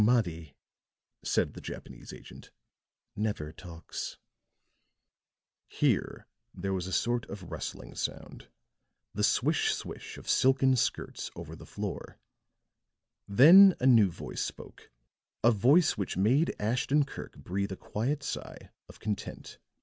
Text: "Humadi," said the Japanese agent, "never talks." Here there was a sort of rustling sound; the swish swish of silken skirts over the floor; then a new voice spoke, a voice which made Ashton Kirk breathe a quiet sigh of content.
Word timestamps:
"Humadi," 0.01 0.55
said 1.23 1.53
the 1.53 1.61
Japanese 1.61 2.11
agent, 2.11 2.49
"never 3.15 3.51
talks." 3.51 4.17
Here 5.67 6.25
there 6.55 6.73
was 6.73 6.87
a 6.87 6.91
sort 6.91 7.27
of 7.29 7.51
rustling 7.51 7.93
sound; 7.93 8.47
the 9.13 9.23
swish 9.23 9.71
swish 9.75 10.17
of 10.17 10.27
silken 10.27 10.75
skirts 10.75 11.29
over 11.35 11.55
the 11.55 11.67
floor; 11.67 12.17
then 13.27 13.75
a 13.79 13.85
new 13.85 14.09
voice 14.09 14.41
spoke, 14.41 14.89
a 15.43 15.51
voice 15.51 15.99
which 15.99 16.17
made 16.17 16.55
Ashton 16.59 17.05
Kirk 17.05 17.37
breathe 17.37 17.71
a 17.71 17.75
quiet 17.77 18.23
sigh 18.23 18.71
of 18.89 18.99
content. 18.99 19.59